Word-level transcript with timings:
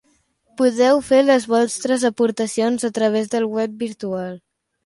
Podeu 0.61 1.01
fer 1.09 1.19
les 1.27 1.45
vostres 1.51 2.07
aportacions 2.11 2.89
a 2.91 2.93
través 2.99 3.33
del 3.35 3.49
web 3.59 3.77
virtual. 3.87 4.35